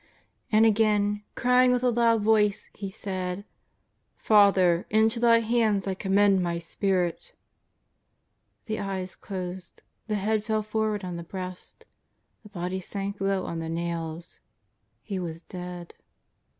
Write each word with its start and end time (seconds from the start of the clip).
And 0.51 0.65
again, 0.65 1.21
crying 1.35 1.71
with 1.71 1.83
a 1.83 1.91
loud 1.91 2.23
Voice, 2.23 2.71
He 2.73 2.89
said: 2.89 3.37
'^ 3.41 3.43
Father, 4.17 4.87
into 4.89 5.19
Thy 5.19 5.41
hands 5.41 5.87
I 5.87 5.93
commend 5.93 6.41
My 6.41 6.57
spirit/' 6.57 7.33
The 8.65 8.79
eyes 8.79 9.15
closed; 9.15 9.83
the 10.07 10.15
head 10.15 10.43
fell 10.43 10.63
forward 10.63 11.03
on 11.03 11.17
the 11.17 11.23
breast; 11.23 11.85
the 12.41 12.49
body 12.49 12.79
sank 12.81 13.21
low 13.21 13.45
on 13.45 13.59
the 13.59 13.69
nails— 13.69 14.39
He 15.03 15.19
was 15.19 15.43
dead. 15.43 15.93